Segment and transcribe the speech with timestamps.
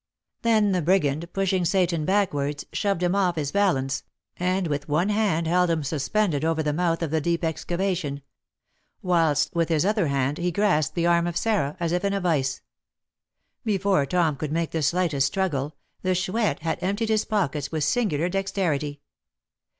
[0.41, 4.01] Then the brigand, pushing Seyton backwards, shoved him off his balance,
[4.37, 8.23] and with one hand held him suspended over the mouth of the deep excavation;
[9.03, 12.19] whilst, with his other hand, he grasped the arm of Sarah, as if in a
[12.19, 12.63] vice.
[13.63, 18.27] Before Tom could make the slightest struggle, the Chouette had emptied his pockets with singular
[18.27, 19.01] dexterity.